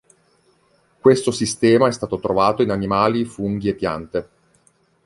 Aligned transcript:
Questo 0.99 1.29
sistema 1.29 1.87
è 1.87 1.91
stato 1.91 2.17
trovato 2.17 2.63
in 2.63 2.71
animali, 2.71 3.23
funghi 3.23 3.69
e 3.69 3.75
piante. 3.75 4.29